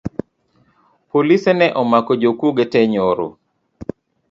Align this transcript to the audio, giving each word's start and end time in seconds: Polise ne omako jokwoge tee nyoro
Polise 1.09 1.51
ne 1.55 1.67
omako 1.81 2.11
jokwoge 2.21 2.65
tee 2.71 2.85
nyoro 2.91 3.27